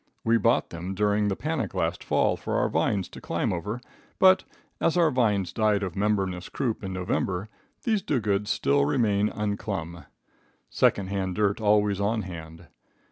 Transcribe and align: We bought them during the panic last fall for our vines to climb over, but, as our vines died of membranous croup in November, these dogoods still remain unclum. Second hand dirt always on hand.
We 0.23 0.39
bought 0.39 0.71
them 0.71 0.95
during 0.95 1.27
the 1.27 1.35
panic 1.35 1.75
last 1.75 2.03
fall 2.03 2.35
for 2.35 2.55
our 2.55 2.69
vines 2.69 3.07
to 3.09 3.21
climb 3.21 3.53
over, 3.53 3.79
but, 4.17 4.43
as 4.79 4.97
our 4.97 5.11
vines 5.11 5.53
died 5.53 5.83
of 5.83 5.95
membranous 5.95 6.49
croup 6.49 6.83
in 6.83 6.91
November, 6.91 7.49
these 7.83 8.01
dogoods 8.01 8.49
still 8.49 8.83
remain 8.85 9.29
unclum. 9.29 10.07
Second 10.71 11.09
hand 11.09 11.35
dirt 11.35 11.61
always 11.61 12.01
on 12.01 12.23
hand. 12.23 12.65